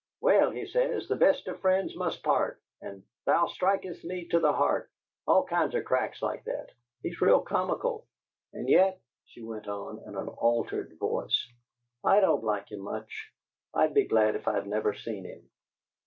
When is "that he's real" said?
6.45-7.39